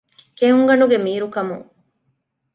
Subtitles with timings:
[0.39, 1.65] ކެއުންގަނޑުގެ މީރު ކަމުން